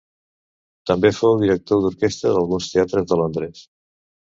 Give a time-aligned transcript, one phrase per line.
[0.93, 3.67] També fou director d’orquestra d’alguns teatres de Londres.